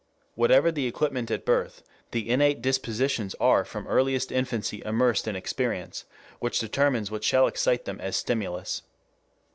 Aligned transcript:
Whatever 0.33 0.71
the 0.71 0.87
equipment 0.87 1.29
at 1.29 1.45
birth, 1.45 1.83
the 2.09 2.27
innate 2.27 2.59
dispositions 2.59 3.35
are 3.39 3.63
from 3.63 3.85
earliest 3.85 4.31
infancy 4.31 4.81
immersed 4.83 5.27
in 5.27 5.35
experience 5.35 6.05
which 6.39 6.57
determines 6.57 7.11
what 7.11 7.23
shall 7.23 7.45
excite 7.45 7.85
them 7.85 8.01
as 8.01 8.15
stimulus. 8.17 8.81